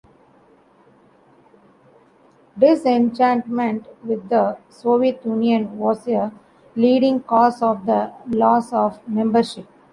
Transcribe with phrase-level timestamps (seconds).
[2.57, 6.31] Disenchantment with the Soviet Union was a
[6.75, 9.67] leading cause of the loss of membership.